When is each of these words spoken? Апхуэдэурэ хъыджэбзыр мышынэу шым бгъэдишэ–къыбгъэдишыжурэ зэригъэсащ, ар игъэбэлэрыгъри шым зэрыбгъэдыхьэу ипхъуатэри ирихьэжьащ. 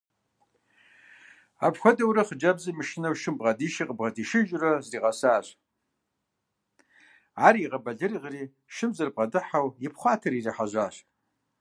Апхуэдэурэ 1.65 2.23
хъыджэбзыр 2.27 2.75
мышынэу 2.77 3.15
шым 3.21 3.35
бгъэдишэ–къыбгъэдишыжурэ 3.37 4.71
зэригъэсащ, 4.87 5.47
ар 7.45 7.55
игъэбэлэрыгъри 7.63 8.43
шым 8.75 8.91
зэрыбгъэдыхьэу 8.97 9.67
ипхъуатэри 9.85 10.37
ирихьэжьащ. 10.39 10.95